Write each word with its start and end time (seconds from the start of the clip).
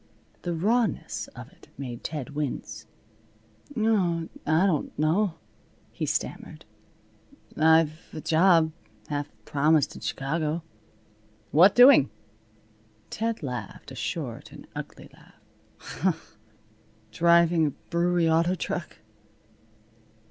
The 0.41 0.55
rawness 0.55 1.27
of 1.35 1.51
it 1.51 1.67
made 1.77 2.03
Ted 2.03 2.31
wince. 2.31 2.87
"Oh, 3.77 4.29
I 4.47 4.65
don't 4.65 4.97
know," 4.97 5.35
he 5.91 6.07
stammered. 6.07 6.65
"I've 7.55 8.09
a 8.11 8.19
job 8.19 8.71
half 9.09 9.27
promised 9.45 9.93
in 9.93 10.01
Chicago." 10.01 10.63
"What 11.51 11.75
doing?" 11.75 12.09
Ted 13.11 13.43
laughed 13.43 13.91
a 13.91 13.95
short 13.95 14.51
and 14.51 14.65
ugly 14.75 15.07
laugh. 15.13 16.37
"Driving 17.11 17.67
a 17.67 17.71
brewery 17.91 18.27
auto 18.27 18.55
truck." 18.55 18.97